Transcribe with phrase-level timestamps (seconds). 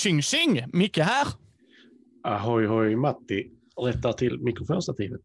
[0.00, 0.64] Tjing tjing!
[0.72, 1.26] Micke här.
[2.24, 3.50] Ahoy hoj Matti
[3.80, 5.20] rättar till mikrofonstativet.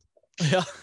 [0.51, 0.63] Ja.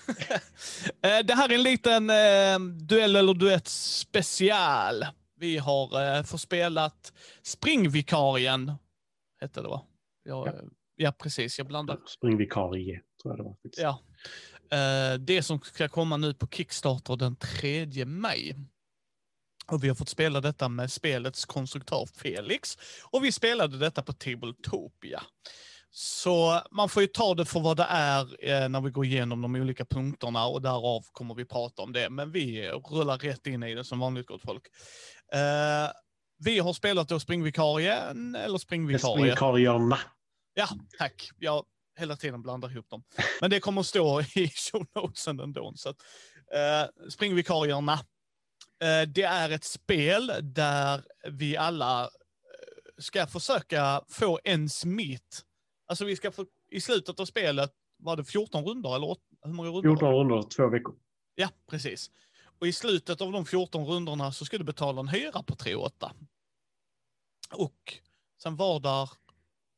[1.03, 5.05] Eh, det här är en liten eh, duell eller duett special.
[5.37, 8.73] Vi har eh, förspelat Springvikarien,
[9.41, 9.83] hette det va?
[10.25, 10.53] Jag, ja.
[10.97, 11.59] ja, precis.
[11.59, 11.99] Jag blandar.
[12.07, 13.57] Springvikarie, tror jag det var.
[13.77, 14.01] Ja.
[14.79, 18.57] Eh, det som ska komma nu på Kickstarter den 3 maj.
[19.67, 22.79] Och vi har fått spela detta med spelets konstruktör Felix.
[23.11, 25.23] Och vi spelade detta på Tabletopia.
[25.91, 29.43] Så man får ju ta det för vad det är eh, när vi går igenom
[29.43, 32.11] de olika punkterna och därav kommer vi prata om det.
[32.11, 34.63] Men vi rullar rätt in i det som vanligt gott folk.
[35.33, 35.91] Eh,
[36.39, 39.15] vi har spelat då springvikarien eller springvikarie.
[39.15, 39.99] Springvikarierna.
[40.55, 41.31] Ja, tack.
[41.39, 41.65] Jag
[41.99, 43.03] hela tiden blandar ihop dem.
[43.41, 45.73] Men det kommer att stå i show notesen ändå.
[45.77, 45.97] Så att,
[46.55, 47.99] eh, springvikarierna.
[48.83, 52.09] Eh, det är ett spel där vi alla eh,
[52.99, 55.45] ska försöka få en smitt
[55.93, 59.69] Alltså vi ska få, i slutet av spelet, var det 14 runder eller hur många
[59.69, 59.91] runder?
[59.91, 60.95] 14 runder, två veckor.
[61.35, 62.11] Ja, precis.
[62.59, 65.75] Och i slutet av de 14 rundorna så ska du betala en hyra på 3
[65.75, 66.13] 8.
[67.55, 67.95] Och
[68.43, 69.11] sen var där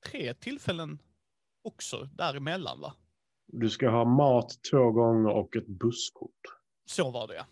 [0.06, 0.98] tre tillfällen
[1.62, 2.94] också däremellan va?
[3.46, 6.40] Du ska ha mat två gånger och ett busskort.
[6.86, 7.46] Så var det ja.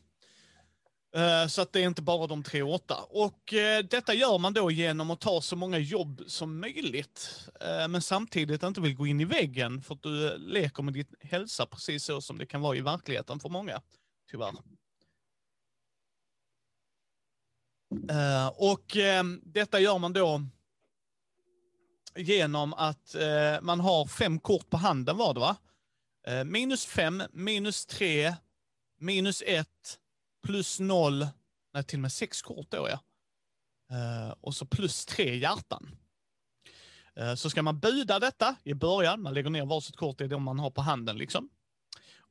[1.15, 2.97] Eh, så att det är inte bara de tre åtta.
[3.09, 7.49] Och eh, detta gör man då genom att ta så många jobb som möjligt.
[7.61, 11.07] Eh, men samtidigt inte vill gå in i väggen för att du leker med din
[11.21, 13.83] hälsa precis så som det kan vara i verkligheten för många.
[14.31, 14.53] Tyvärr.
[18.55, 18.97] Och
[19.43, 20.43] detta gör man då
[22.17, 23.17] genom att
[23.63, 25.57] man har fem kort på handen var det va?
[26.45, 28.35] Minus fem, minus tre,
[28.99, 29.99] minus ett,
[30.43, 31.27] plus noll,
[31.75, 32.99] nej till och med sex kort då ja.
[33.93, 35.91] Uh, och så plus tre hjärtan.
[37.21, 40.59] Uh, så ska man buda detta i början, man lägger ner varsitt kort, det man
[40.59, 41.49] har på handen liksom.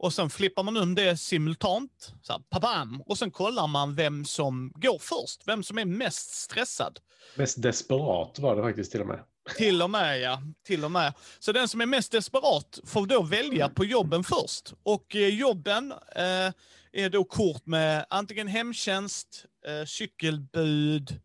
[0.02, 4.26] Och sen flippar man om det simultant, så här, papam, och sen kollar man vem
[4.26, 7.00] som går först, vem som är mest stressad.
[7.36, 9.24] Mest desperat var det faktiskt till och med.
[9.58, 10.42] Till och med, ja.
[10.64, 11.14] Till och med.
[11.40, 14.74] Så den som är mest desperat får då välja på jobben först.
[14.84, 16.52] Och eh, jobben eh,
[16.92, 21.22] är då kort med antingen hemtjänst, eh, cykelbud,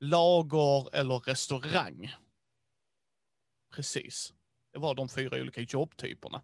[0.00, 2.14] lager eller restaurang.
[3.74, 4.32] Precis.
[4.72, 6.42] Det var de fyra olika jobbtyperna.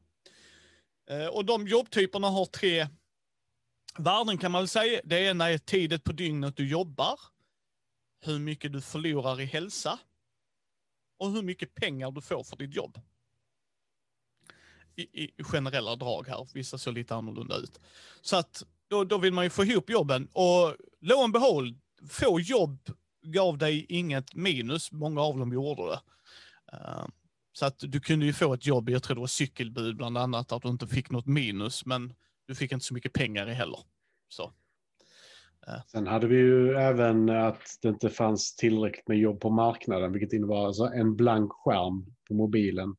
[1.10, 2.88] Eh, och de jobbtyperna har tre
[3.98, 5.00] värden kan man väl säga.
[5.04, 7.20] Det ena är tiden på dygnet du jobbar,
[8.20, 9.98] hur mycket du förlorar i hälsa
[11.18, 12.98] och hur mycket pengar du får för ditt jobb
[14.98, 16.48] i, i generella drag här.
[16.54, 17.80] Vissa ser lite annorlunda ut.
[18.20, 22.40] Så att då, då vill man ju få ihop jobben och lo and behold, få
[22.40, 22.90] jobb
[23.22, 24.92] gav dig inget minus.
[24.92, 26.00] Många av dem gjorde det.
[26.76, 27.06] Uh,
[27.52, 30.52] så att du kunde ju få ett jobb, jag tror det var cykelbud bland annat,
[30.52, 32.14] att du inte fick något minus, men
[32.46, 33.80] du fick inte så mycket pengar i heller.
[34.28, 34.52] Så.
[35.86, 40.32] Sen hade vi ju även att det inte fanns tillräckligt med jobb på marknaden, vilket
[40.32, 42.96] innebar alltså en blank skärm på mobilen.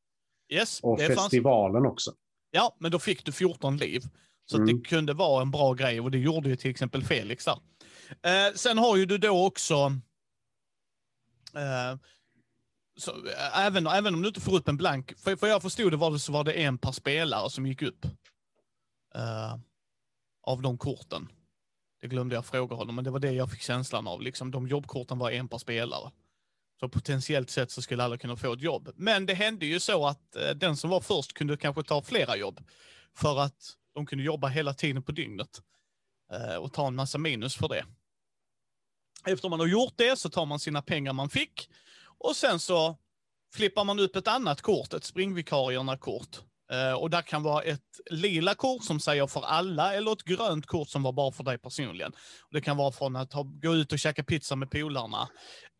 [0.49, 1.91] Yes, och festivalen fanns...
[1.91, 2.11] också.
[2.51, 4.01] Ja, men då fick du 14 liv.
[4.45, 4.67] Så mm.
[4.67, 7.59] det kunde vara en bra grej och det gjorde ju till exempel Felix där.
[8.23, 9.73] Eh, sen har ju du då också,
[11.55, 11.99] eh,
[12.97, 15.93] så, äh, även, även om du inte får upp en blank, för, för jag förstod
[15.93, 18.05] det var det så var det en per spelare som gick upp.
[19.15, 19.55] Eh,
[20.41, 21.27] av de korten.
[22.01, 24.21] Det glömde jag fråga honom, men det var det jag fick känslan av.
[24.21, 26.11] Liksom, de jobbkorten var en per spelare.
[26.79, 28.89] Så potentiellt sett så skulle alla kunna få ett jobb.
[28.95, 32.37] Men det hände ju så att eh, den som var först kunde kanske ta flera
[32.37, 32.61] jobb.
[33.15, 35.61] För att de kunde jobba hela tiden på dygnet.
[36.33, 37.85] Eh, och ta en massa minus för det.
[39.25, 41.69] Efter man har gjort det så tar man sina pengar man fick.
[42.17, 42.97] Och sen så
[43.53, 46.39] flippar man upp ett annat kort, ett springvikarierna-kort.
[46.71, 50.65] Eh, och där kan vara ett lila kort som säger för alla eller ett grönt
[50.65, 52.11] kort som var bara för dig personligen.
[52.51, 55.21] Det kan vara från att ha, gå ut och käka pizza med polarna,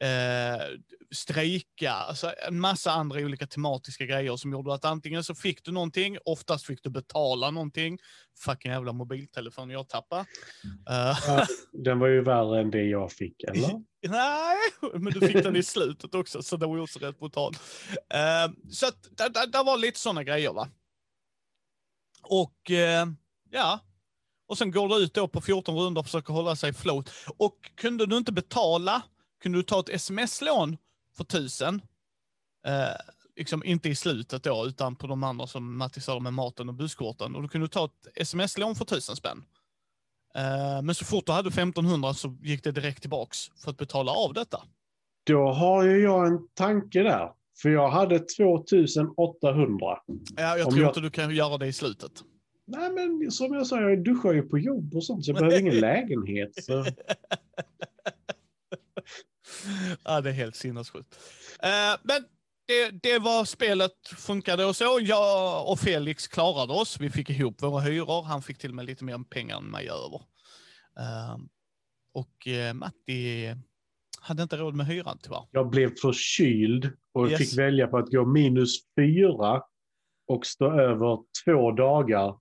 [0.03, 0.79] uh,
[1.11, 5.71] strejka, alltså en massa andra olika tematiska grejer som gjorde att antingen så fick du
[5.71, 7.97] någonting, oftast fick du betala någonting.
[8.45, 10.25] Fucking jävla mobiltelefon jag tappade.
[10.89, 11.45] Uh.
[11.73, 13.69] den var ju värre än det jag fick, eller?
[14.07, 14.57] Nej,
[14.93, 17.53] men du fick den i slutet också, så det var ju också rätt brutal.
[18.71, 20.67] så att det var lite sådana grejer va.
[22.21, 23.07] Och eh,
[23.49, 23.79] ja,
[24.47, 27.11] och sen går du ut då på 14 runder och försöker hålla sig float.
[27.37, 29.01] Och kunde du inte betala,
[29.41, 30.77] kunde du ta ett sms-lån
[31.17, 31.81] för tusen.
[32.67, 32.95] Eh,
[33.35, 36.75] liksom inte i slutet då, utan på de andra som Matti sa med maten och
[36.75, 37.35] busskorten.
[37.35, 39.43] Och då kunde du ta ett sms-lån för tusen spänn.
[40.35, 44.11] Eh, men så fort du hade 1500 så gick det direkt tillbaks för att betala
[44.11, 44.61] av detta.
[45.25, 47.31] Då har ju jag en tanke där.
[47.61, 49.77] För jag hade 2800.
[50.37, 52.11] Ja, jag Om tror jag- inte du kan göra det i slutet.
[52.67, 55.59] Nej, men som jag sa, jag duschar ju på jobb och sånt, så jag behöver
[55.59, 56.63] ingen lägenhet.
[56.63, 56.85] Så.
[60.03, 61.19] ja, det är helt sinnessjukt.
[61.63, 62.25] Eh, men
[62.67, 64.99] det, det var spelet funkade och så.
[65.01, 66.99] Jag och Felix klarade oss.
[66.99, 68.23] Vi fick ihop våra hyror.
[68.23, 70.21] Han fick till och med lite mer pengar än mig över.
[70.99, 71.37] Eh,
[72.13, 73.55] och eh, Matti
[74.21, 75.47] hade inte råd med hyran tyvärr.
[75.51, 77.37] Jag blev förkyld och Yes.
[77.37, 79.61] fick välja på att gå minus fyra
[80.27, 82.39] och stå över två dagar.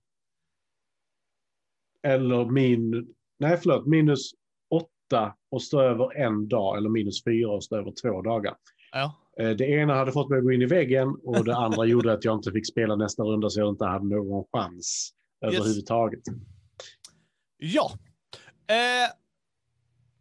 [2.03, 3.13] Eller min...
[3.39, 3.87] Nej, förlåt.
[3.87, 4.31] Minus
[4.69, 6.77] åtta och stå över en dag.
[6.77, 8.55] Eller minus fyra och stå över två dagar.
[8.91, 9.15] Ja.
[9.39, 12.13] Eh, Det ena hade fått mig att gå in i väggen och det andra gjorde
[12.13, 15.13] att jag inte fick spela nästa runda så jag inte hade någon chans
[15.45, 16.21] överhuvudtaget.
[17.57, 17.91] Ja.
[18.67, 19.09] Eh,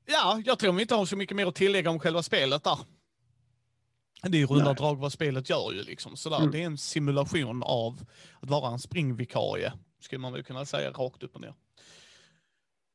[0.08, 2.78] ja, jag tror vi inte har så mycket mer att tillägga om själva spelet där.
[4.22, 6.16] Det är i runda drag vad spelet gör ju liksom.
[6.16, 6.38] Sådär.
[6.38, 6.50] Mm.
[6.50, 8.00] Det är en simulation av
[8.40, 11.54] att vara en springvikarie, skulle man väl kunna säga rakt upp och ner.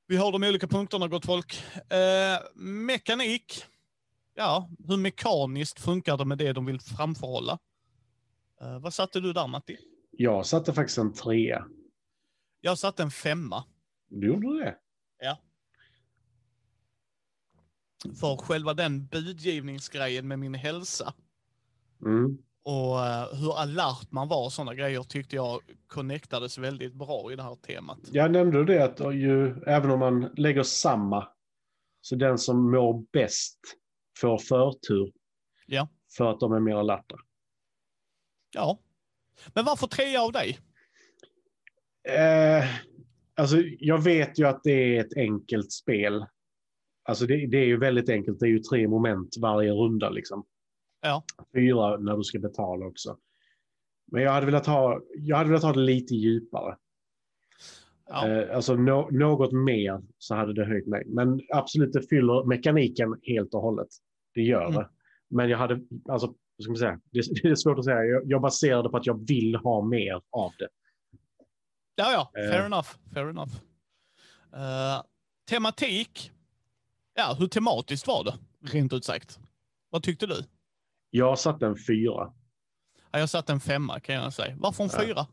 [0.07, 1.63] Vi har de olika punkterna gott folk.
[1.89, 3.65] Eh, mekanik.
[4.35, 7.59] Ja, hur mekaniskt funkar det med det de vill framförhålla?
[8.61, 9.77] Eh, vad satte du där Matti?
[10.11, 11.65] Jag satte faktiskt en trea.
[12.61, 13.63] Jag satte en femma.
[14.09, 14.75] Du gjorde det?
[18.19, 21.13] För själva den budgivningsgrejen med min hälsa
[22.05, 22.37] Mm.
[22.63, 27.35] och eh, hur alert man var och sådana grejer tyckte jag connectades väldigt bra i
[27.35, 27.99] det här temat.
[28.11, 31.27] Jag nämnde det att ju, även om man lägger samma,
[32.01, 33.59] så den som mår bäst
[34.19, 35.11] får förtur.
[35.67, 35.87] Ja.
[36.17, 37.15] För att de är mer alerta.
[38.53, 38.79] Ja.
[39.53, 40.59] Men varför trea av dig?
[42.09, 42.65] Eh,
[43.35, 46.25] alltså, jag vet ju att det är ett enkelt spel.
[47.03, 48.39] Alltså det, det är ju väldigt enkelt.
[48.39, 50.09] Det är ju tre moment varje runda.
[50.09, 50.45] Liksom.
[51.01, 51.23] Ja.
[51.55, 53.17] Fyra när du ska betala också.
[54.11, 56.77] Men jag hade velat ha, jag hade velat ha det lite djupare.
[58.07, 58.27] Ja.
[58.29, 61.03] Eh, alltså nå- något mer så hade det höjt mig.
[61.07, 63.87] Men absolut, det fyller mekaniken helt och hållet.
[64.33, 64.73] Det gör Mm.
[64.73, 64.89] det.
[65.29, 65.79] Men jag hade,
[66.09, 66.99] alltså, ska man säga?
[67.11, 68.03] Det, det är svårt att säga.
[68.03, 70.67] Jag, jag baserar det på att jag vill ha mer av det.
[71.95, 72.65] Ja, ja, fair Eh.
[72.65, 72.87] enough.
[73.13, 73.53] Fair enough.
[74.53, 75.03] Eh,
[75.49, 76.31] tematik.
[77.13, 78.33] Ja, hur tematiskt var det?
[78.71, 79.39] Rent ut sagt.
[79.89, 80.35] Vad tyckte du?
[81.09, 82.33] Jag satte en fyra.
[83.11, 84.55] Ja, jag satte en femma kan jag säga.
[84.59, 85.01] Varför en Ja.
[85.05, 85.27] fyra?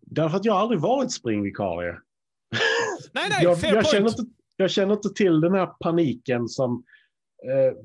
[0.00, 1.92] Därför att jag aldrig varit springvikarie.
[3.12, 3.92] Nej, nej, jag, fair jag, point.
[3.92, 4.22] känner inte,
[4.56, 6.84] jag känner inte till den här paniken som
[7.44, 7.78] eh,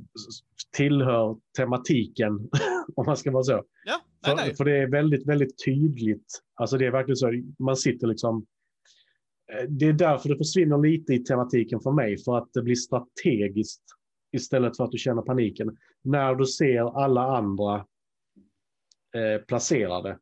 [0.78, 2.32] tillhör tematiken,
[2.96, 3.64] om man ska vara så.
[3.86, 4.56] Ja, nej, För, nej.
[4.56, 6.42] för det är väldigt, väldigt tydligt.
[6.56, 8.46] Alltså det är verkligen så, man sitter liksom...
[9.52, 12.76] eh, Det är därför det försvinner lite i tematiken för mig, för att det blir
[12.76, 13.84] strategiskt
[14.32, 15.78] istället för att du känner paniken.
[16.04, 17.76] När du ser alla andra
[19.16, 20.20] eh, placerade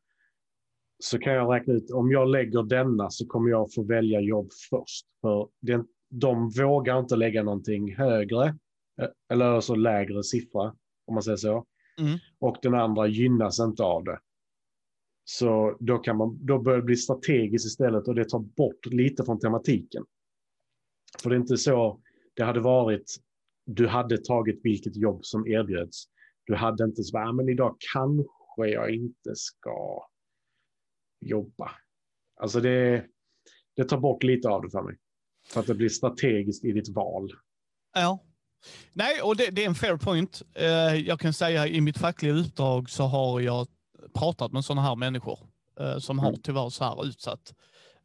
[1.03, 4.49] så kan jag räkna ut, om jag lägger denna så kommer jag få välja jobb
[4.69, 5.05] först.
[5.21, 8.45] För det, de vågar inte lägga någonting högre,
[9.01, 10.75] eh, eller alltså lägre siffra,
[11.07, 11.65] om man säger så
[11.99, 12.17] Mm.
[12.39, 14.19] och den andra gynnas inte av det.
[15.31, 19.23] Så då, kan man, då börjar det bli strategiskt istället och det tar bort lite
[19.23, 20.05] från tematiken.
[21.21, 22.01] För det är inte så
[22.33, 23.15] det hade varit,
[23.65, 26.03] du hade tagit vilket jobb som erbjöds.
[26.45, 30.07] Du hade inte så, ah, men idag kanske jag inte ska
[31.19, 31.71] jobba.
[32.41, 33.05] Alltså det,
[33.75, 34.97] det tar bort lite av det för mig.
[35.47, 37.31] För att det blir strategiskt i ditt val.
[37.93, 38.25] Ja.
[38.93, 40.41] Nej, och det, det är en fair point.
[40.53, 43.67] Eh, jag kan säga i mitt fackliga uppdrag så har jag
[44.13, 45.39] pratat med sådana här människor
[45.79, 46.41] eh, som har Mm.
[46.41, 47.53] tyvärr så här utsatt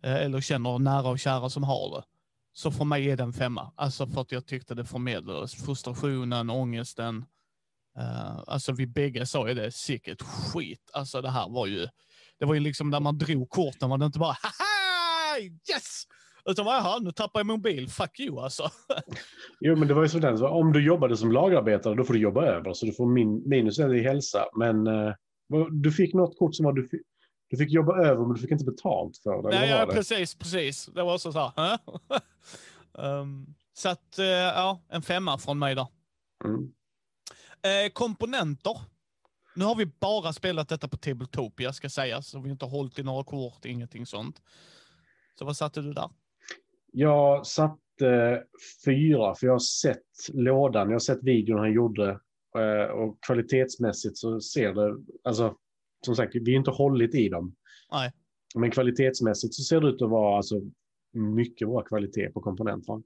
[0.03, 2.05] eh, eller känner nära och kära som har det.
[2.53, 3.73] Så för mig är det en femma.
[3.77, 7.25] Alltså för att jag tyckte det förmedlades frustrationen, ångesten.
[7.99, 10.91] Eh, alltså vi bägge sa ju det, sicket skit.
[10.93, 11.87] Alltså det här var ju,
[12.39, 16.05] det var ju liksom när man drog korten var det inte bara haha, yes!
[16.51, 18.71] Utan jaha, nu tappar jag mobil, fuck you alltså.
[19.61, 22.21] Jo, men det var ju sådär, så om du jobbade som lagerarbetare, då får du
[22.21, 24.45] jobba över, så du får min, minus en i hälsa.
[24.59, 25.15] Men eh,
[25.71, 27.03] du fick något kort som var du fick,
[27.49, 29.49] du fick jobba över, men du fick inte betalt för det.
[29.49, 29.93] Nej, ja, det?
[29.93, 30.87] precis, precis.
[30.87, 31.53] Det var också så här.
[31.57, 31.79] hä?
[32.93, 35.87] um, så att, eh, ja, en femma från mig där.
[36.45, 36.73] Mm.
[37.63, 38.81] Eh, komponenter.
[39.57, 42.99] Nu har vi bara spelat detta på Tabletopia ska sägas, så vi har inte hållit
[42.99, 44.43] i några kort, ingenting sånt.
[45.39, 46.11] Så vad satte du där?
[46.93, 48.45] Jag satte
[48.85, 52.21] fyra, för jag har sett lådan, jag har sett videon han gjorde.
[52.59, 55.57] Eh, Och kvalitetsmässigt så ser det, alltså
[56.05, 57.57] som sagt, vi har inte hållit i dem.
[57.93, 58.13] Nej.
[58.55, 60.61] Men kvalitetsmässigt så ser det ut att vara alltså,
[61.13, 63.03] mycket bra kvalitet på komponenterna.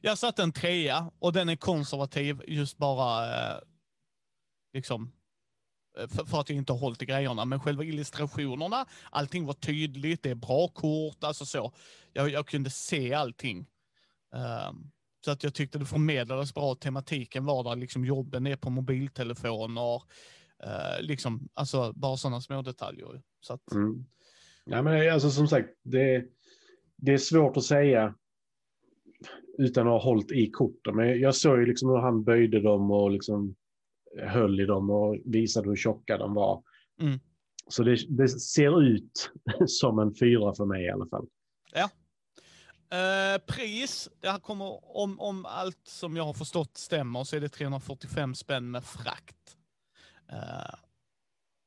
[0.00, 3.58] Jag satte en trea och den är konservativ, just bara eh,
[4.72, 5.12] liksom,
[5.98, 7.44] eh, för, för att jag inte har hållit i grejerna.
[7.44, 11.72] Men själva illustrationerna, allting var tydligt, det är bra kort, alltså så.
[12.12, 13.66] Jag, jag kunde se allting.
[14.68, 14.90] Um,
[15.24, 16.74] så att jag tyckte det förmedlades bra.
[16.74, 20.02] Tematiken var där, liksom jobben är på mobiltelefoner.
[20.66, 23.22] Uh, liksom, alltså bara sådana små detaljer.
[23.40, 23.72] Så att...
[23.72, 24.04] mm.
[24.64, 26.24] ja, men alltså, som sagt, det,
[26.96, 28.14] det är svårt att säga
[29.58, 30.96] utan att ha hållit i korten.
[30.96, 33.54] Men jag såg ju liksom hur han böjde dem och liksom
[34.18, 36.62] höll i dem och visade hur tjocka de var.
[37.00, 37.18] Mm.
[37.68, 39.30] Så det, det, ser ut
[39.66, 41.26] som en fyra för mig i alla fall.
[41.74, 41.90] Ja.
[42.92, 47.40] Eh, pris, det här kommer, om, om allt som jag har förstått stämmer, så är
[47.40, 49.56] det 345 spänn med frakt.
[50.28, 50.74] Eh,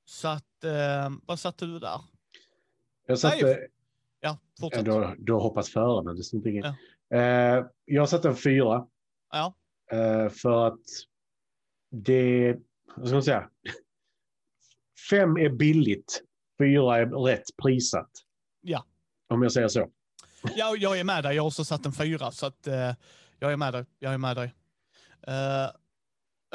[0.05, 2.01] så att, eh, vad satte du där?
[3.07, 3.45] Jag satte...
[3.45, 3.67] Nej,
[4.19, 4.87] ja, fortsätt.
[4.87, 6.65] Ja, du, har hoppat före, men det står inget.
[7.09, 7.17] Ja.
[7.17, 8.87] Eh, jag satte en fyra.
[9.31, 9.53] Ja.
[9.91, 10.83] Eh, för att
[11.91, 12.55] det,
[12.95, 13.49] vad ska man säga?
[15.09, 16.23] Fem är billigt,
[16.59, 18.11] fyra är rätt prissatt.
[18.61, 18.85] Ja.
[19.27, 19.89] Om jag säger så.
[20.55, 21.35] Ja, jag är med dig.
[21.35, 22.73] Jag har också satt en fyra, så att uh,
[23.39, 23.85] jag är med dig.
[23.99, 24.53] Jag är med dig.
[25.27, 25.69] Uh,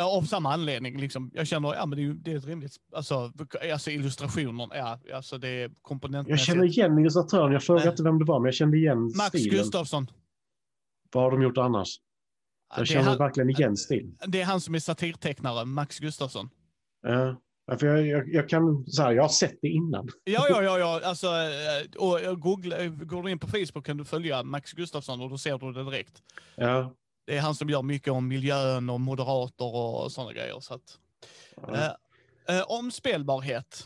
[0.01, 1.01] av samma anledning.
[1.01, 1.31] Liksom.
[1.35, 3.33] Jag känner, ja men det är, det är ett rimligt, alltså,
[3.73, 6.49] alltså illustrationen, ja, alltså det är komponentmässigt.
[6.49, 9.29] Jag känner igen illustratören, jag frågade inte vem det var, men jag kände igen Max
[9.29, 9.59] stilen.
[9.59, 10.11] Gustafsson.
[11.13, 12.01] Vad har de gjort annars?
[12.77, 14.17] Jag känner han, verkligen igen stil.
[14.27, 16.51] Det är han som är satirtecknare, Max Gustafsson.
[17.03, 17.41] Ja.
[17.79, 20.09] För jag, jag, jag, kan, så här, jag har sett det innan.
[20.25, 20.79] Ja, ja, ja.
[20.79, 21.01] ja.
[21.05, 25.31] Alltså, eh, och googla, går du in på Facebook kan du följa Max Gustafsson och
[25.31, 26.23] då ser du det direkt.
[26.55, 26.95] Ja.
[27.27, 30.61] Det är han som gör mycket om miljön och moderater och sådana grejer.
[30.61, 30.99] Så att,
[31.57, 31.97] ja.
[32.49, 33.85] eh, eh, om spelbarhet.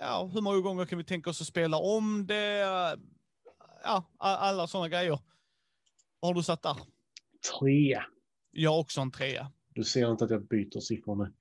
[0.00, 2.58] Ja, hur många gånger kan vi tänka oss att spela om det?
[3.84, 5.18] Ja, alla sådana grejer.
[6.20, 6.76] Vad har du satt där?
[7.60, 8.04] Trea.
[8.50, 9.52] Jag också en trea.
[9.74, 11.32] Du ser inte att jag byter siffrorna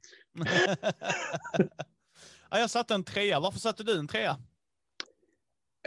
[2.49, 3.39] ja, jag satte en trea.
[3.39, 4.37] Varför satte du en trea?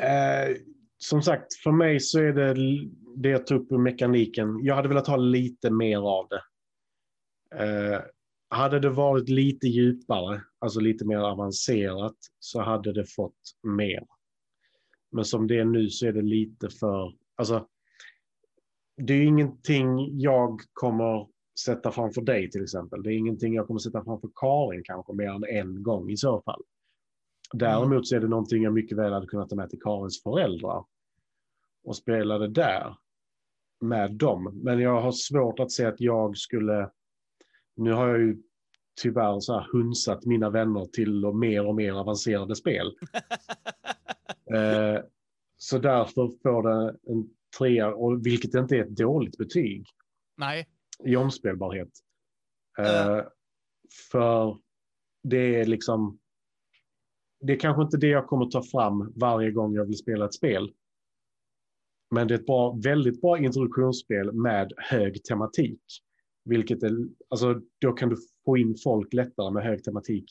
[0.01, 0.57] Eh,
[0.99, 2.55] som sagt, för mig så är det
[3.17, 4.59] det jag tog upp ur mekaniken.
[4.63, 6.43] Jag hade velat ha lite mer av det.
[7.65, 8.01] Eh,
[8.51, 14.07] hade det varit lite djupare, alltså lite mer avancerat, så hade det fått mer.
[15.13, 17.67] Men som det är nu så är det lite för, alltså
[18.97, 21.27] det är ingenting jag kommer
[21.65, 23.03] sätta framför dig till exempel.
[23.03, 26.43] Det är ingenting jag kommer sätta framför Karin kanske mer än en gång i så
[26.43, 26.63] fall.
[27.53, 30.85] Däremot så är det någonting jag mycket väl hade kunnat ta med till Karins föräldrar
[31.85, 32.97] och spela det där
[33.81, 34.61] med dem.
[34.63, 36.91] Men jag har svårt att se att jag skulle,
[37.77, 38.43] nu har jag ju
[39.03, 42.87] tyvärr så här hunsat mina vänner till och mer och mer avancerade spel.
[44.55, 45.03] eh,
[45.57, 49.87] så därför får det en trea, och vilket inte är ett dåligt betyg.
[50.37, 50.67] Nej.
[51.05, 51.91] I omspelbarhet.
[52.81, 53.23] Uh.
[54.11, 54.59] För
[55.23, 56.19] det är liksom,
[57.41, 60.35] det är kanske inte det jag kommer ta fram varje gång jag vill spela ett
[60.35, 60.73] spel.
[62.11, 65.83] Men det är ett bra, väldigt bra introduktionsspel med hög tematik.
[66.45, 66.93] Vilket är,
[67.29, 70.25] alltså då kan du få in folk lättare med hög tematik.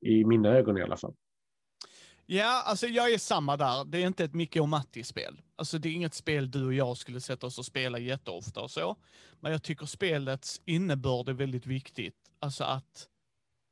[0.00, 1.14] I mina ögon i alla fall.
[2.26, 3.84] Ja, alltså jag är samma där.
[3.84, 5.40] Det är inte ett Micke och Matti-spel.
[5.56, 8.70] Alltså det är inget spel du och jag skulle sätta oss och spela jätteofta och
[8.70, 8.96] så.
[9.40, 12.16] Men jag tycker spelets innebörd är väldigt viktigt.
[12.40, 13.08] Alltså att,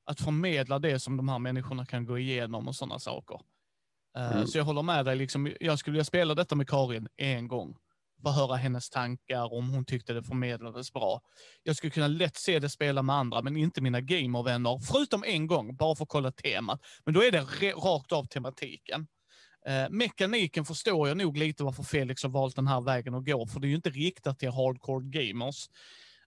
[0.07, 3.41] att förmedla det som de här människorna kan gå igenom och sådana saker.
[4.19, 4.47] Uh, mm.
[4.47, 7.77] Så jag håller med dig, liksom, jag skulle vilja spela detta med Karin en gång
[8.23, 11.21] få höra hennes tankar, om hon tyckte det förmedlades bra.
[11.63, 15.47] Jag skulle kunna lätt se det spela med andra, men inte mina gamervänner, förutom en
[15.47, 16.81] gång, bara för att kolla temat.
[17.05, 17.41] Men då är det
[17.73, 19.07] rakt av tematiken.
[19.67, 23.47] Eh, mekaniken förstår jag nog lite varför Felix har valt den här vägen att gå,
[23.47, 25.67] för det är ju inte riktat till hardcore gamers,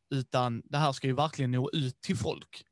[0.09, 2.63] utan det här ska ju verkligen nå ut till folk.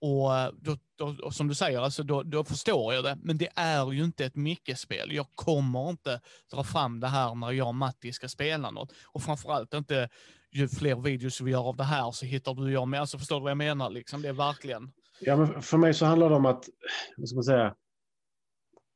[0.00, 3.18] Och eh, då, då, som du säger, alltså då, då, förstår jag det.
[3.22, 5.12] Men det är ju inte ett Micke-spel.
[5.12, 6.20] Jag kommer inte
[6.52, 8.92] dra fram det här när jag och Matti ska spela något.
[9.06, 10.08] Och framförallt inte,
[10.50, 13.00] ju fler videos vi gör av det här så hittar du och jag med.
[13.00, 13.90] Alltså förstår du vad jag menar?
[13.90, 14.92] Liksom, det är verkligen...
[15.20, 16.68] Ja, men för mig så handlar det om att,
[17.16, 17.74] vad ska man säga,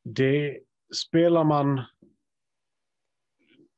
[0.05, 0.61] det
[0.95, 1.83] spelar man...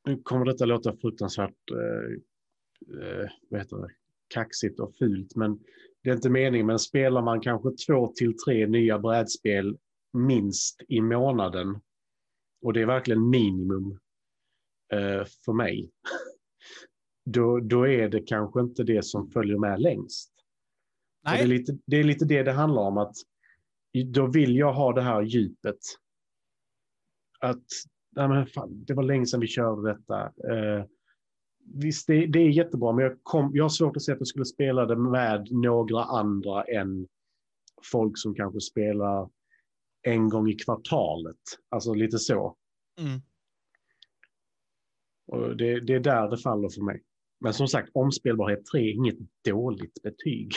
[0.05, 3.89] Nu kommer detta låta fruktansvärt, eh, eh, vad heter det,
[4.27, 5.59] kaxigt och fult, men
[6.03, 9.77] det är inte meningen, men spelar man kanske två till tre nya brädspel
[10.13, 11.81] minst i månaden,
[12.61, 13.99] och det är verkligen minimum
[14.93, 15.91] eh, för mig,
[17.25, 20.33] då, då är det kanske inte det som följer med längst.
[21.23, 23.15] Det, är lite, det är lite det det handlar om, att
[24.05, 25.79] då vill jag ha det här djupet.
[27.39, 27.65] Att
[28.15, 30.25] nej men fan, det var länge sedan vi körde detta.
[30.25, 30.85] Eh,
[31.65, 34.27] visst, det, det, är jättebra, men jag, kom, jag har svårt att se att jag
[34.27, 37.07] skulle spela det med några andra än
[37.91, 39.29] folk som kanske spelar
[40.01, 41.39] en gång i kvartalet.
[41.69, 42.55] Alltså lite så.
[42.99, 43.21] Mm.
[45.27, 47.03] Och det, det är där det faller för mig.
[47.39, 50.51] Men som sagt, omspelbarhet 3 är inget dåligt betyg.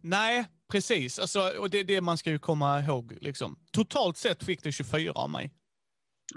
[0.00, 1.18] Nej, precis.
[1.18, 3.18] Alltså, och det är det man ska ju komma ihåg.
[3.20, 3.58] Liksom.
[3.72, 5.52] Totalt sett fick det 24 av mig.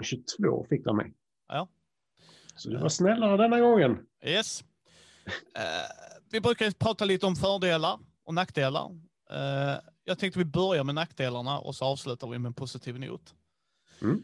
[0.02, 1.14] 22 fick det av mig.
[1.48, 1.68] Ja.
[2.56, 3.98] Så du var snällare denna gången.
[4.24, 4.64] Yes.
[5.56, 5.62] Eh,
[6.30, 8.90] vi brukar prata lite om fördelar och nackdelar.
[9.30, 13.34] Eh, jag tänkte vi börjar med nackdelarna och så avslutar vi med en positiv not.
[14.02, 14.22] Mm.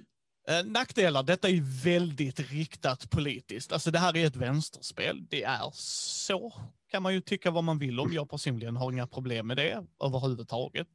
[0.48, 3.72] Eh, nackdelar, detta är väldigt riktat politiskt.
[3.72, 5.26] Alltså det här är ett vänsterspel.
[5.28, 6.52] Det är så,
[6.90, 8.12] kan man ju tycka vad man vill om.
[8.12, 10.88] Jag personligen har inga problem med det överhuvudtaget.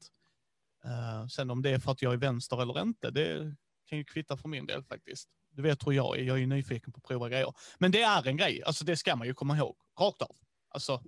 [0.86, 4.04] Uh, sen om det är för att jag är vänster eller inte, det kan ju
[4.04, 5.30] kvitta för min del faktiskt.
[5.54, 7.54] Du vet hur jag är, jag är nyfiken på att prova grejer.
[7.78, 10.36] Men det är en grej, alltså det ska man ju komma ihåg, rakt av.
[10.70, 11.02] Alltså,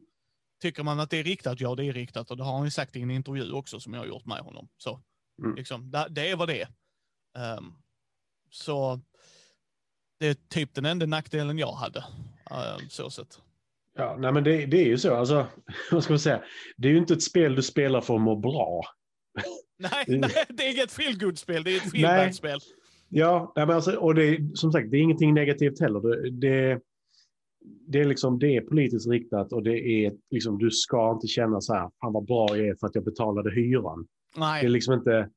[0.61, 2.71] tycker man att det är riktat, ja det är riktat och det har han ju
[2.71, 4.67] sagt i en intervju också som jag har gjort med honom.
[4.77, 5.01] Så,
[5.43, 5.55] Mm.
[5.55, 6.67] liksom, det, det är vad det är.
[7.57, 7.73] Um,
[8.49, 8.99] så
[10.19, 11.99] det är typ den enda nackdelen jag hade.
[12.51, 13.41] Uh, så sett.
[13.97, 15.15] Ja, nej men det, det är ju så.
[15.15, 15.47] Alltså,
[15.91, 16.43] vad ska man säga?
[16.77, 18.81] Det är ju inte ett spel du spelar för att må bra.
[19.77, 22.59] Nej, nej det är inget feelgood-spel, det är ett feelbad-spel.
[23.17, 25.99] Ja, nej, men alltså, och det som sagt, det är ingenting negativt heller.
[25.99, 26.81] Det, det,
[27.87, 31.61] det, är liksom, det är politiskt riktat och det är liksom, du ska inte känna
[31.61, 34.07] så här, fan vad bra jag är för att jag betalade hyran.
[34.35, 35.29] Det är Nej, liksom inte,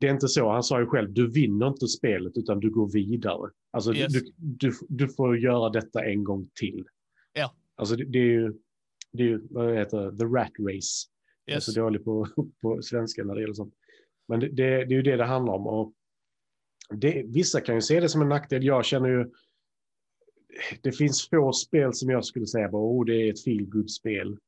[0.00, 0.50] det är inte så.
[0.50, 3.50] Han sa ju själv, du vinner inte spelet utan du går vidare.
[3.70, 4.12] Alltså Yes.
[4.12, 6.84] du, du, du får göra detta en gång till.
[7.32, 7.54] Ja.
[7.76, 8.52] Alltså det, det är ju,
[9.12, 11.08] det är ju, vad heter det, the rat race.
[11.44, 11.74] Jag är yes.
[11.74, 12.26] så dålig på,
[12.62, 13.74] på svenska när det gäller sånt.
[14.28, 15.66] Men det, det, det är ju det det handlar om.
[15.66, 15.92] Och
[17.00, 18.64] det, vissa kan ju se det som en nackdel.
[18.64, 19.30] Jag känner ju,
[20.82, 24.38] det finns få spel som jag skulle säga, bara, oh, det är ett feel spel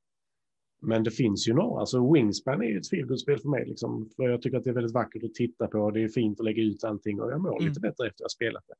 [0.87, 1.81] men det finns ju några.
[1.81, 3.67] Alltså Wingspan är ju ett feel spel för mig.
[3.67, 4.11] Liksom.
[4.17, 5.91] För jag tycker att det är väldigt vackert att titta på.
[5.91, 7.69] Det är fint att lägga ut allting och jag mår Mm.
[7.69, 8.75] lite bättre efter att jag spelat det.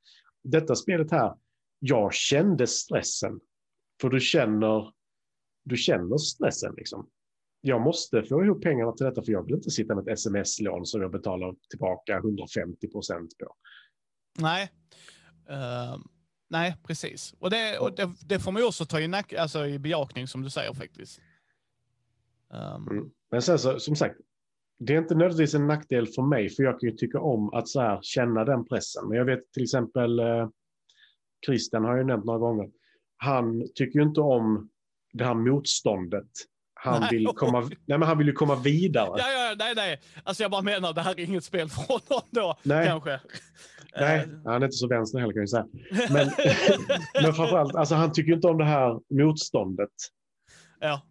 [0.59, 1.35] Detta spelet här,
[1.79, 3.41] jag kände stressen.
[4.01, 4.93] För du känner,
[5.65, 7.07] du känner stressen liksom.
[7.67, 10.87] Jag måste få ihop pengarna till detta för jag vill inte sitta med ett sms-lån
[10.87, 13.55] som jag betalar tillbaka 150 procent på.
[14.39, 14.71] Nej.
[15.49, 16.01] Ehm,
[16.49, 17.35] nej, precis.
[17.39, 20.29] Och, det, och det, det får man ju också ta i, nack, alltså, i bejakning
[20.29, 21.21] som du säger faktiskt.
[22.55, 23.11] Ehm, Mm.
[23.31, 24.17] Men sen så, som sagt,
[24.79, 27.69] det är inte nödvändigtvis en nackdel för mig, för jag kan ju tycka om att
[27.69, 29.09] så här, känna den pressen.
[29.09, 30.49] Men jag vet till exempel, eh,
[31.47, 32.71] Christian har jag ju nämnt några gånger,
[33.17, 34.71] han tycker ju inte om
[35.13, 36.31] det här motståndet.
[36.85, 39.09] Han vill, komma, nej, men han vill ju komma vidare.
[39.19, 40.01] Ja, ja, nej, nej.
[40.25, 42.87] Alltså jag bara menar, det här är inget spel för honom då, Nej.
[42.87, 43.21] kanske.
[44.01, 45.67] Nej, Eh, han är inte så vänster heller kan jag säga.
[46.11, 46.31] Men,
[47.23, 49.91] men framförallt, alltså, han tycker inte om det här motståndet.
[50.81, 51.03] ja,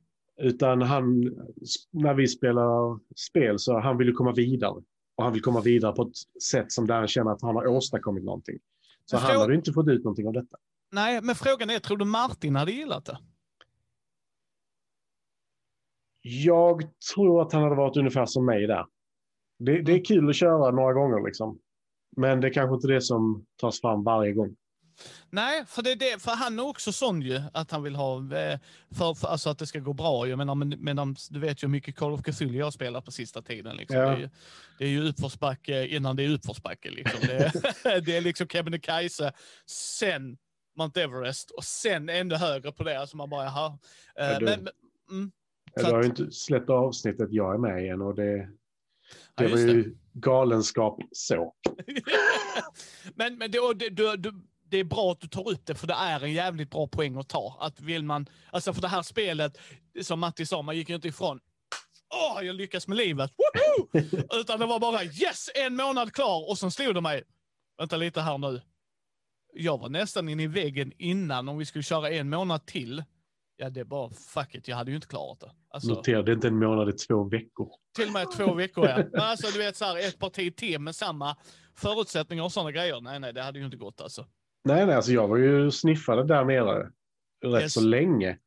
[0.42, 1.22] Utan han,
[1.92, 4.74] när vi spelar spel så han vill ju komma vidare.
[5.18, 7.68] Och han vill komma vidare på ett sätt som där han känner att han har
[7.68, 8.58] åstadkommit någonting.
[9.06, 10.58] Så Men han frå- hade inte fått ut någonting av detta.
[10.92, 13.18] nej, men frågan är, tror du Martin hade gillat det?
[16.26, 16.82] Jag
[17.16, 18.86] tror att han hade varit ungefär som mig där.
[19.60, 21.60] Det, det är kul att köra några gånger liksom.
[22.18, 24.56] Men det är kanske inte det som tas fram varje gång.
[25.30, 28.18] Nej, för, det är det, för han är också sån ju, att han vill ha,
[28.18, 28.60] eh,
[28.92, 30.28] för, för, alltså att det ska gå bra.
[30.28, 33.06] Jag menar, men, men du vet ju hur mycket Call of Cthulhu jag har spelat
[33.06, 33.76] på sista tiden.
[33.76, 33.98] Liksom.
[33.98, 34.06] Ja.
[34.10, 34.30] Det, är, ju-
[34.80, 36.90] det är ju utförsbacke innan det är utförsbacke.
[36.92, 37.20] Liksom.
[37.28, 39.32] Det, är- det är liksom Kebnekaise,
[39.66, 40.38] sen
[40.78, 43.00] Mount Everest och sen ännu högre på det.
[43.00, 43.78] Alltså man bara, jaha.
[44.20, 44.68] Eh, men, men,
[45.12, 45.32] mm,
[45.76, 48.48] Du har ju inte släppt avsnittet jag är med i än och det, ja,
[49.36, 49.74] det var just det.
[49.74, 51.54] ju galenskap så.
[53.16, 54.34] men men det, det, du,
[54.70, 57.18] det är bra att du tar upp det, för det är en jävligt bra poäng
[57.18, 57.58] att ta.
[57.60, 59.58] Att vill man, alltså för det här spelet,
[60.02, 61.40] som Matti sa, man gick ju inte ifrån
[62.14, 63.32] Åh, jag lyckas med livet!
[63.38, 63.88] Woho!
[64.40, 67.24] Utan det var bara yes, en månad klar och sen slog det mig.
[67.78, 68.62] Vänta lite här nu.
[69.54, 73.04] Jag var nästan inne i väggen innan om vi skulle köra en månad till.
[73.58, 75.52] Ja, det är bara fuck it, jag hade ju inte klarat det.
[75.74, 77.70] Alltså, är inte en månad, det är två veckor.
[77.96, 78.98] till och med två veckor, ja.
[79.12, 81.36] Men Alltså, du vet, så här, ett parti till med samma
[81.78, 83.02] förutsättningar och sådana grejer.
[83.02, 84.26] Nej, nej, det hade ju inte gått alltså.
[84.66, 86.92] Nej, nej, alltså jag var ju sniffade där nere
[87.46, 87.74] rätt Yes.
[87.74, 88.38] så länge.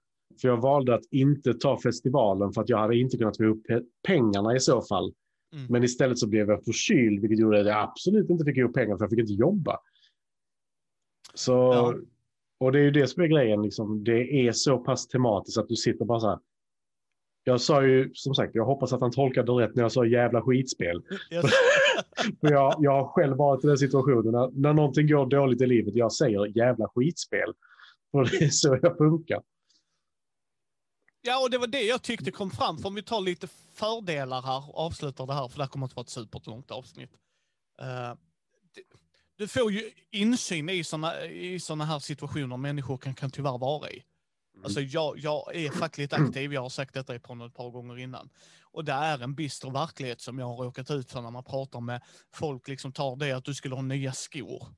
[0.40, 3.84] För jag valde att inte ta festivalen för att jag hade inte kunnat få pe-
[4.06, 5.14] pengarna i så fall.
[5.54, 5.66] Mm.
[5.70, 8.96] Men istället så blev jag förkyld, vilket gjorde att jag absolut inte fick ihop pengar
[8.96, 9.78] för jag fick inte jobba.
[11.34, 11.94] Så, Ja.
[12.60, 14.04] och det är ju det som är grejen, liksom.
[14.04, 16.38] det är så pass tematiskt att du sitter bara så här.
[17.48, 20.42] Jag sa ju, som sagt, jag hoppas att han tolkade rätt när jag sa jävla
[20.42, 21.02] skitspel.
[21.30, 21.44] Yes.
[22.40, 25.66] För jag, jag har själv varit i den situationen när, när någonting går dåligt i
[25.66, 27.52] livet, jag säger jävla skitspel.
[28.12, 29.42] För det är så jag funkar.
[31.22, 32.78] Ja, och det var det jag tyckte kom fram.
[32.78, 35.86] För om vi tar lite fördelar här, och avslutar det här, för det här kommer
[35.86, 37.10] att vara ett superlångt avsnitt.
[37.82, 38.18] Uh,
[39.36, 43.90] du får ju insyn i sådana i såna här situationer människor kan, kan tyvärr vara
[43.90, 44.02] i.
[44.56, 44.64] Mm.
[44.64, 47.98] Alltså jag, jag är fackligt aktiv, jag har sagt detta i podden ett par gånger
[47.98, 48.30] innan.
[48.62, 51.80] Och det är en bister verklighet som jag har råkat ut för när man pratar
[51.80, 52.02] med
[52.34, 54.68] folk, liksom tar det att du skulle ha nya skor.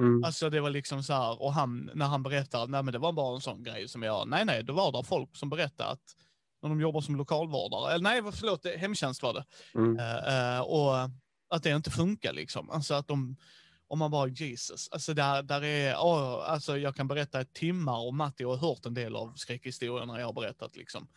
[0.00, 0.24] Mm.
[0.24, 3.12] Alltså det var liksom så här, och han, när han berättade, nej men det var
[3.12, 6.16] bara en sån grej som jag, nej nej, det var där folk som berättade att
[6.62, 9.44] när de jobbar som lokalvårdare, eller nej förlåt, hemtjänst var det.
[9.74, 9.98] Mm.
[9.98, 11.10] Uh, uh, och
[11.50, 12.70] att det inte funkar liksom.
[12.70, 13.36] Alltså att de,
[13.88, 18.06] om man bara Jesus, alltså där, där är, oh, alltså jag kan berätta ett timmar
[18.06, 21.08] och Matti har hört en del av skräckhistorierna jag har berättat liksom.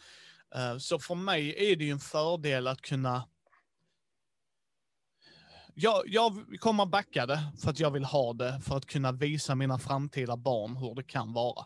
[0.56, 3.28] Uh, så för mig är det ju en fördel att kunna
[5.80, 9.56] jag, jag kommer backa det för att jag vill ha det, för att kunna visa
[9.56, 11.66] mina framtida barn hur det kan vara.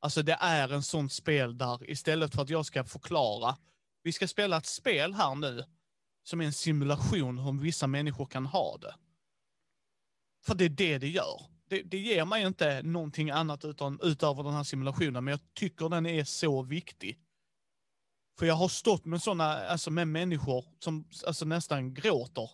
[0.00, 3.56] Alltså det är en sånt spel där istället för att jag ska förklara,
[4.02, 5.64] vi ska spela ett spel här nu
[6.22, 8.94] som är en simulation hur vissa människor kan ha det.
[10.46, 11.42] För det är det det gör.
[11.68, 15.88] Det, det ger mig inte någonting annat utan, utöver den här simulationen, men jag tycker
[15.88, 17.18] den är så viktig.
[18.38, 22.50] För jag har stått med sådana, alltså med människor som alltså nästan gråter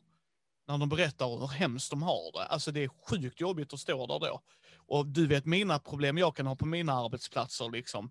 [0.68, 2.44] när de berättar hur hemskt de har det.
[2.44, 4.42] Alltså det är sjukt jobbigt att stå där då.
[4.76, 8.10] Och du vet mina problem jag kan ha på mina arbetsplatser liksom.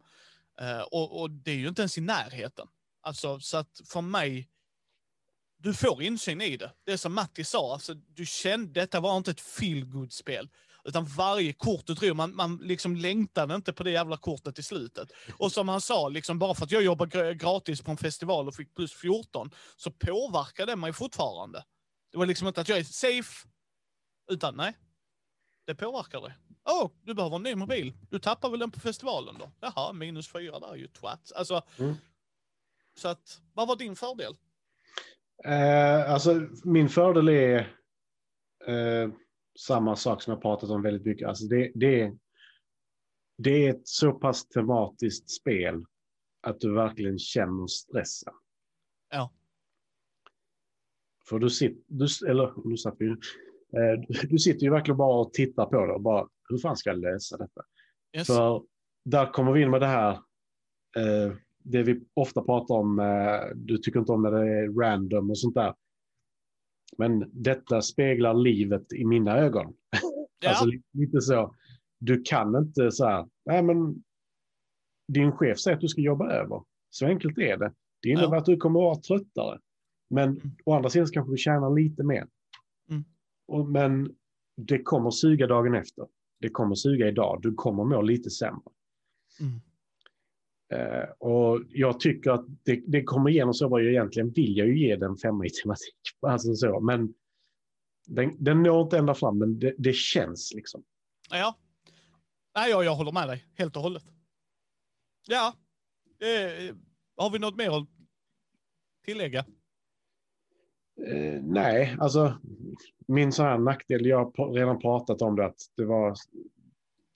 [0.61, 2.67] Uh, och, och, det är ju inte ens i närheten.
[3.01, 4.49] Alltså så att för mig,
[5.57, 6.71] du får insyn i det.
[6.85, 10.49] Det är som Matti sa, alltså, du kände, detta var inte ett feel spel
[10.85, 14.63] utan varje kort du drog, man, man liksom längtade inte på det jävla kortet i
[14.63, 15.11] slutet.
[15.37, 18.55] Och som han sa, liksom, bara för att jag jobbar gratis på en festival och
[18.55, 21.63] fick plus 14, så påverkar det mig fortfarande.
[22.11, 23.47] Det var liksom inte att jag är safe,
[24.31, 24.77] utan nej,
[25.65, 26.33] det påverkar dig.
[26.69, 27.93] Åh, oh, du behöver en ny mobil.
[28.09, 29.51] Du tappar väl den på festivalen då?
[29.59, 31.31] Jaha, minus fyra där är ju twat.
[31.35, 31.95] Alltså, mm.
[32.97, 34.35] så att, vad var din fördel?
[35.43, 37.57] Eh, alltså, min fördel är
[38.67, 39.11] eh,
[39.59, 41.27] samma sak som jag pratat om väldigt mycket.
[41.27, 42.13] Alltså, det, det,
[43.37, 45.85] det är ett så pass tematiskt spel
[46.41, 48.33] att du verkligen känner stressen.
[49.09, 49.31] Ja.
[51.29, 55.33] För du sitter, du, eller nu satt vi eh, du sitter ju verkligen bara och
[55.33, 57.61] tittar på det och bara, hur fan ska jag lösa detta?
[58.17, 58.27] Yes.
[58.27, 58.63] För
[59.05, 60.11] där kommer vi in med det här,
[60.97, 61.33] eh,
[61.65, 65.39] det vi ofta pratar om, eh, du tycker inte om när det är random och
[65.39, 65.73] sånt där.
[66.97, 69.73] Men detta speglar livet i mina ögon.
[70.39, 70.49] Ja.
[70.49, 71.55] alltså lite så,
[71.99, 74.03] du kan inte så här, nej men
[75.13, 76.63] din chef säger att du ska jobba över.
[76.89, 77.73] Så enkelt är det.
[78.01, 78.37] Det innebär ja.
[78.37, 79.59] att du kommer att vara tröttare.
[80.09, 80.51] Men mm.
[80.65, 82.27] å andra sidan kanske du tjänar lite mer.
[82.89, 83.03] Mm.
[83.47, 84.15] Och, men
[84.57, 86.07] det kommer suga dagen efter.
[86.39, 87.39] Det kommer suga idag.
[87.41, 88.71] Du kommer må lite sämre.
[89.39, 89.61] Mm.
[90.73, 94.67] Uh, och jag tycker att det, det kommer igenom så vad jag egentligen vill jag
[94.67, 95.95] ju ge den femma i tematik.
[96.21, 97.13] Alltså så, men
[98.07, 100.83] den, den når inte ända fram, men det, det känns liksom.
[101.29, 101.55] Ja,
[102.55, 104.03] Nej, jag, jag håller med dig helt och hållet.
[105.27, 105.53] Ja,
[106.19, 106.75] eh,
[107.17, 107.87] har vi något mer att
[109.05, 109.39] tillägga?
[111.07, 112.39] Eh, nej, alltså
[113.07, 116.15] min så här nackdel, jag har redan pratat om det, att det var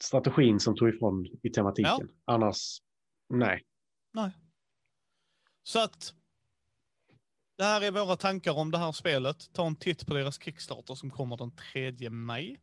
[0.02, 2.10] strategin som tog ifrån i tematiken.
[2.26, 2.34] Ja.
[2.34, 2.82] Annars,
[3.30, 3.64] nej.
[4.14, 4.32] Nej.
[5.64, 6.14] Så att
[7.58, 9.54] det här är våra tankar om det här spelet.
[9.54, 12.62] Ta en titt på deras Kickstarter som kommer den 3 maj.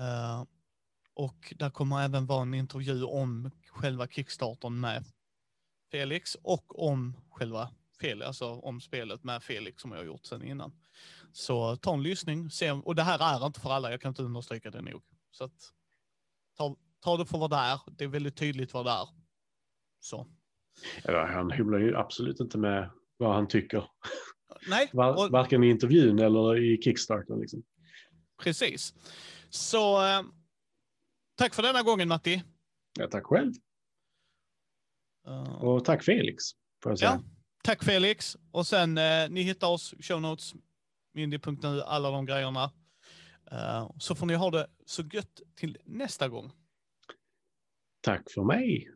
[0.00, 0.44] Uh,
[1.14, 5.04] och där kommer även vara en intervju om själva Kickstartern med
[5.90, 7.70] Felix och om själva
[8.00, 10.72] Felix, alltså om spelet med Felix som jag har gjort sen innan.
[11.32, 14.22] Så ta en lyssning, se, och det här är inte för alla, jag kan inte
[14.22, 15.02] understryka det nog.
[15.30, 15.72] Så att,
[16.56, 19.23] ta, ta det för vad det är, det är väldigt tydligt vad det är.
[20.04, 20.26] Så.
[21.04, 23.90] Ja, han hymlar ju absolut inte med vad han tycker.
[24.68, 24.90] Nej.
[24.92, 27.36] Var, varken i intervjun eller i Kickstarter.
[27.36, 27.62] Liksom.
[28.42, 28.94] Precis.
[29.50, 30.22] Så eh,
[31.34, 32.42] tack för denna gången Matti.
[32.98, 33.52] Ja, tack själv.
[35.28, 36.44] Uh, och tack Felix.
[36.84, 37.22] Ja,
[37.62, 38.36] tack Felix.
[38.50, 40.54] Och sen eh, ni hittar oss, show notes,
[41.14, 42.64] mindy.nu, alla de grejerna.
[43.52, 46.52] Uh, så får ni ha det så gött till nästa gång.
[48.00, 48.94] Tack för mig.